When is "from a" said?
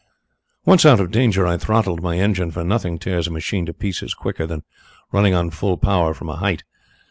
6.15-6.37